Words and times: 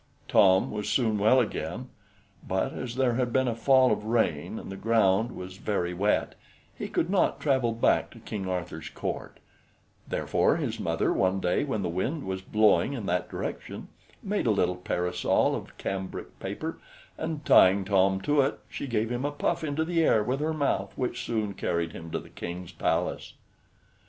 Tom 0.27 0.71
was 0.71 0.89
soon 0.89 1.19
well 1.19 1.39
again; 1.39 1.89
but 2.47 2.73
as 2.73 2.95
there 2.95 3.13
had 3.13 3.31
been 3.31 3.47
a 3.47 3.53
fall 3.53 3.91
of 3.91 4.03
rain, 4.03 4.57
and 4.57 4.71
the 4.71 4.75
ground 4.75 5.31
was 5.35 5.57
very 5.57 5.93
wet, 5.93 6.33
he 6.75 6.87
could 6.87 7.07
not 7.07 7.39
travel 7.39 7.71
back 7.71 8.09
to 8.09 8.17
King 8.17 8.49
Arthur's 8.49 8.89
Court; 8.89 9.37
therefore 10.07 10.57
his 10.57 10.79
mother, 10.79 11.13
one 11.13 11.39
day 11.39 11.63
when 11.63 11.83
the 11.83 11.87
wind 11.87 12.23
was 12.23 12.41
blowing 12.41 12.93
in 12.93 13.05
that 13.05 13.29
direction, 13.29 13.89
made 14.23 14.47
a 14.47 14.49
little 14.49 14.75
parasol 14.75 15.53
of 15.55 15.77
cambric 15.77 16.39
paper, 16.39 16.79
and 17.15 17.45
tying 17.45 17.85
Tom 17.85 18.19
to 18.21 18.41
it, 18.41 18.57
she 18.67 18.87
gave 18.87 19.11
him 19.11 19.23
a 19.23 19.29
puff 19.29 19.63
into 19.63 19.85
the 19.85 20.01
air 20.03 20.23
with 20.23 20.39
her 20.39 20.51
mouth, 20.51 20.91
which 20.95 21.23
soon 21.23 21.53
carried 21.53 21.91
him 21.91 22.09
to 22.09 22.17
the 22.17 22.27
King's 22.31 22.71
palace. 22.71 23.35